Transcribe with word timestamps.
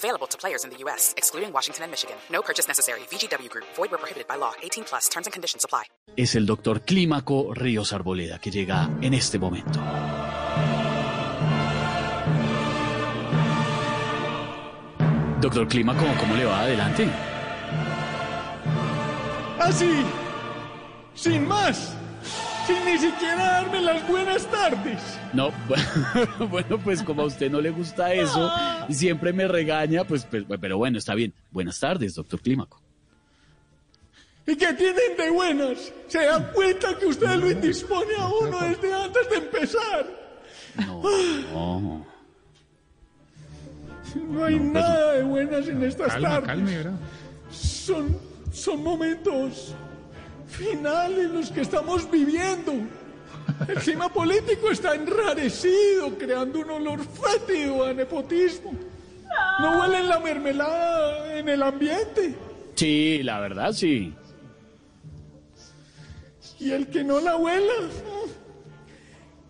Available 0.00 0.26
to 0.28 0.38
players 0.38 0.64
in 0.64 0.70
the 0.70 0.78
U.S., 0.84 1.12
excluding 1.18 1.52
Washington 1.52 1.84
and 1.84 1.90
Michigan. 1.90 2.16
No 2.32 2.40
purchase 2.40 2.66
necessary. 2.66 3.00
VGW 3.10 3.50
Group. 3.50 3.66
Void 3.76 3.90
where 3.90 3.98
prohibited 3.98 4.26
by 4.26 4.36
law. 4.36 4.52
18 4.62 4.84
plus. 4.84 5.10
Terms 5.10 5.26
and 5.26 5.32
conditions 5.34 5.62
apply. 5.62 5.84
Es 6.16 6.34
el 6.34 6.46
doctor 6.46 6.80
Clímaco 6.80 7.52
Ríos 7.52 7.92
Arboleda 7.92 8.38
que 8.38 8.50
llega 8.50 8.88
en 9.02 9.12
este 9.12 9.38
momento. 9.38 9.78
Doctor 15.40 15.68
Clímaco, 15.68 16.04
¿cómo 16.18 16.34
le 16.34 16.44
va? 16.44 16.60
Adelante. 16.60 17.08
Así, 19.58 20.02
sin 21.14 21.46
más, 21.46 21.94
sin 22.70 22.84
ni 22.84 22.98
siquiera 22.98 23.36
darme 23.36 23.80
las 23.80 24.08
buenas 24.08 24.46
tardes. 24.46 25.18
No, 25.32 25.50
bueno, 26.50 26.78
pues 26.82 27.02
como 27.02 27.22
a 27.22 27.26
usted 27.26 27.50
no 27.50 27.60
le 27.60 27.70
gusta 27.70 28.12
eso 28.12 28.50
y 28.88 28.94
siempre 28.94 29.32
me 29.32 29.48
regaña, 29.48 30.04
pues, 30.04 30.24
pues, 30.24 30.44
pero 30.60 30.78
bueno, 30.78 30.98
está 30.98 31.14
bien. 31.14 31.34
Buenas 31.50 31.80
tardes, 31.80 32.14
doctor 32.14 32.40
Clímaco. 32.40 32.80
¿Y 34.46 34.56
qué 34.56 34.72
tienen 34.72 35.16
de 35.16 35.30
buenas? 35.30 35.92
¿Se 36.08 36.24
dan 36.24 36.50
cuenta 36.52 36.96
que 36.98 37.06
usted 37.06 37.28
lo 37.36 37.50
indispone 37.50 38.14
a 38.18 38.26
uno 38.26 38.58
desde 38.60 38.92
antes 38.94 39.30
de 39.30 39.36
empezar? 39.36 40.06
No, 40.86 41.02
no. 41.52 42.06
No 44.28 44.44
hay 44.44 44.58
nada 44.58 45.12
de 45.12 45.22
buenas 45.22 45.68
en 45.68 45.82
estas 45.84 46.08
Calma, 46.08 46.28
tardes. 46.30 46.46
calme, 46.48 46.76
¿verdad? 46.76 46.98
Son, 47.52 48.18
son 48.52 48.82
momentos 48.82 49.74
finales 50.50 51.30
los 51.30 51.50
que 51.50 51.62
estamos 51.62 52.10
viviendo. 52.10 52.72
El 53.68 53.76
clima 53.76 54.08
político 54.08 54.70
está 54.70 54.94
enrarecido, 54.94 56.16
creando 56.18 56.60
un 56.60 56.70
olor 56.70 57.00
fétido 57.00 57.84
a 57.84 57.92
nepotismo. 57.92 58.72
No 59.60 59.80
huele 59.80 60.02
la 60.02 60.18
mermelada 60.18 61.36
en 61.38 61.48
el 61.48 61.62
ambiente. 61.62 62.34
Sí, 62.74 63.22
la 63.22 63.40
verdad, 63.40 63.72
sí. 63.72 64.14
Y 66.58 66.72
el 66.72 66.88
que 66.88 67.04
no 67.04 67.20
la 67.20 67.36
huela, 67.36 67.72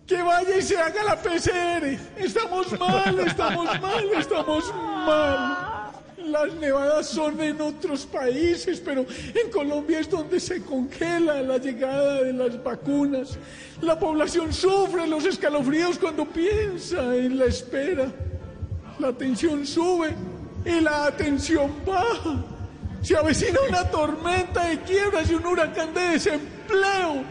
que 0.07 0.21
vaya 0.21 0.57
y 0.57 0.61
se 0.61 0.77
haga 0.77 1.03
la 1.03 1.15
PCR. 1.15 1.97
Estamos 2.17 2.79
mal, 2.79 3.19
estamos 3.19 3.81
mal, 3.81 4.05
estamos 4.17 4.73
mal. 5.05 5.70
Las 6.25 6.53
nevadas 6.55 7.07
son 7.07 7.41
en 7.41 7.59
otros 7.61 8.05
países, 8.05 8.79
pero 8.79 9.05
en 9.33 9.51
Colombia 9.51 9.99
es 9.99 10.09
donde 10.09 10.39
se 10.39 10.61
congela 10.61 11.41
la 11.41 11.57
llegada 11.57 12.21
de 12.23 12.33
las 12.33 12.61
vacunas. 12.63 13.37
La 13.81 13.99
población 13.99 14.53
sufre 14.53 15.07
los 15.07 15.25
escalofríos 15.25 15.97
cuando 15.97 16.25
piensa 16.25 17.15
en 17.15 17.39
la 17.39 17.45
espera. 17.45 18.11
La 18.99 19.11
tensión 19.13 19.65
sube 19.65 20.13
y 20.65 20.79
la 20.79 21.05
atención 21.05 21.71
baja. 21.85 22.43
Se 23.01 23.17
avecina 23.17 23.59
una 23.67 23.89
tormenta 23.89 24.67
de 24.67 24.79
quiebras 24.81 25.29
y 25.31 25.33
un 25.33 25.45
huracán 25.45 25.93
de 25.93 26.01
desempleo. 26.01 27.23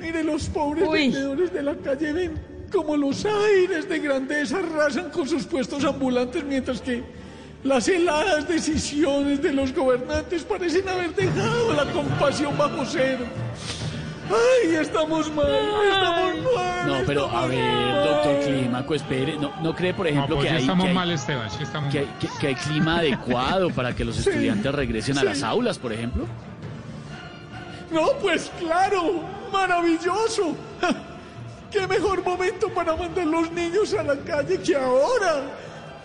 Mire, 0.00 0.24
los 0.24 0.48
pobres 0.48 0.90
vendedores 0.90 1.52
de 1.52 1.62
la 1.62 1.76
calle 1.76 2.12
ven 2.12 2.54
como 2.72 2.96
los 2.96 3.24
aires 3.24 3.88
de 3.88 4.00
grandeza 4.00 4.58
arrasan 4.58 5.10
con 5.10 5.28
sus 5.28 5.44
puestos 5.44 5.84
ambulantes, 5.84 6.42
mientras 6.42 6.80
que 6.80 7.04
las 7.64 7.88
heladas 7.88 8.46
decisiones 8.46 9.42
de 9.42 9.52
los 9.52 9.72
gobernantes 9.74 10.42
parecen 10.44 10.88
haber 10.88 11.14
dejado 11.14 11.72
la 11.72 11.84
compasión 11.92 12.56
bajo 12.56 12.84
cero. 12.86 13.24
¡Ay, 14.30 14.74
estamos 14.76 15.30
mal! 15.34 15.46
¡Estamos 15.46 16.54
mal! 16.54 16.86
No, 16.88 17.06
pero 17.06 17.28
a 17.28 17.46
ver, 17.46 17.58
mal! 17.58 18.04
doctor 18.04 18.40
Clímaco, 18.44 18.94
espere. 18.94 19.36
¿No, 19.38 19.52
no 19.62 19.74
cree, 19.74 19.92
por 19.92 20.06
No, 20.06 20.10
ejemplo, 20.12 20.36
pues 20.36 20.46
que 20.46 20.50
ya 20.52 20.56
hay, 20.56 20.62
estamos 20.62 20.84
que 20.84 20.88
hay- 20.88 20.94
mal, 20.94 21.10
Esteban, 21.10 21.50
sí 21.50 21.62
estamos 21.62 21.92
que 21.92 21.98
hay, 22.00 22.06
mal. 22.06 22.18
que- 22.18 22.28
que 22.40 22.46
hay 22.48 22.54
clima 22.54 22.98
adecuado 23.00 23.70
para 23.70 23.94
que 23.94 24.04
los 24.04 24.18
estudiantes 24.18 24.74
regresen 24.74 25.18
a 25.18 25.24
las 25.24 25.42
aulas, 25.42 25.78
por 25.78 25.92
ejemplo? 25.92 26.26
No, 27.90 28.08
pues 28.20 28.50
claro, 28.58 29.22
maravilloso. 29.52 30.56
Qué 31.70 31.86
mejor 31.86 32.22
momento 32.24 32.68
para 32.72 32.96
mandar 32.96 33.26
los 33.26 33.50
niños 33.52 33.92
a 33.94 34.02
la 34.02 34.16
calle 34.16 34.58
que 34.60 34.74
ahora. 34.76 35.42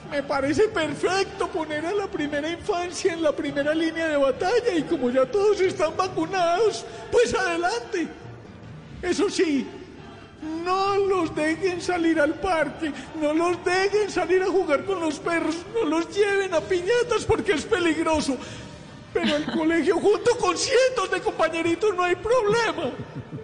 Me 0.09 0.23
parece 0.23 0.67
perfecto 0.69 1.47
poner 1.49 1.85
a 1.85 1.93
la 1.93 2.07
primera 2.07 2.49
infancia 2.49 3.13
en 3.13 3.21
la 3.21 3.31
primera 3.31 3.75
línea 3.75 4.07
de 4.07 4.17
batalla 4.17 4.73
y 4.75 4.81
como 4.83 5.11
ya 5.11 5.25
todos 5.25 5.61
están 5.61 5.95
vacunados, 5.95 6.85
pues 7.11 7.33
adelante. 7.35 8.07
Eso 9.03 9.29
sí, 9.29 9.67
no 10.63 10.97
los 10.97 11.35
dejen 11.35 11.79
salir 11.79 12.19
al 12.19 12.33
parque, 12.33 12.91
no 13.21 13.33
los 13.33 13.63
dejen 13.63 14.09
salir 14.09 14.41
a 14.41 14.47
jugar 14.47 14.83
con 14.83 14.99
los 14.99 15.19
perros, 15.19 15.57
no 15.73 15.87
los 15.87 16.09
lleven 16.15 16.53
a 16.53 16.61
piñatas 16.61 17.23
porque 17.27 17.53
es 17.53 17.65
peligroso. 17.65 18.35
Pero 19.13 19.35
el 19.35 19.45
colegio 19.45 19.99
junto 19.99 20.37
con 20.37 20.57
cientos 20.57 21.11
de 21.11 21.21
compañeritos 21.21 21.95
no 21.95 22.03
hay 22.03 22.15
problema. 22.15 22.91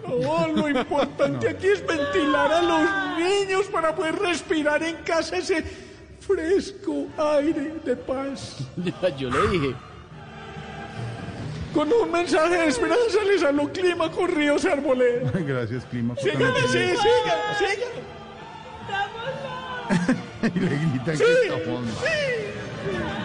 No, 0.07 0.47
lo 0.47 0.69
importante 0.69 1.49
aquí 1.49 1.67
es 1.67 1.85
ventilar 1.85 2.51
a 2.53 2.61
los 2.61 3.19
niños 3.19 3.65
para 3.67 3.95
poder 3.95 4.15
respirar 4.15 4.83
en 4.83 4.97
casa 4.97 5.37
ese 5.37 5.63
fresco 6.27 7.07
aire 7.17 7.73
de 7.83 7.95
paz. 7.95 8.57
Yo 9.17 9.29
le 9.29 9.47
dije. 9.49 9.75
Con 11.73 11.91
un 11.91 12.09
mensaje 12.11 12.55
de 12.57 12.67
esperanza 12.67 13.17
les 13.27 13.43
habló 13.43 13.69
Clima 13.71 14.09
con 14.09 14.29
Ríos 14.33 14.63
Arboleda. 14.65 15.29
Gracias, 15.45 15.83
Clima. 15.85 16.15
Síganle, 16.15 16.61
sí, 16.61 16.95
sigan, 16.95 17.39
sigan. 17.59 18.05
Y 20.55 20.59
le 20.59 20.69
gritan 20.69 21.17
Sí, 21.17 21.23
que 21.23 21.47
estamos 21.57 21.81
mal. 21.81 21.93
sí. 21.93 23.24